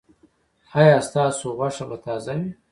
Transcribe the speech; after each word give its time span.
ایا 0.79 0.97
ستاسو 1.07 1.47
غوښه 1.57 1.85
به 1.89 1.97
تازه 2.05 2.33
وي؟ 2.39 2.49